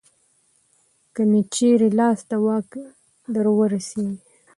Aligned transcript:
که 1.13 1.21
مې 1.29 1.41
چېرې 1.53 1.89
لاس 1.99 2.19
د 2.29 2.31
واک 2.45 2.69
درورسېږي 3.35 4.15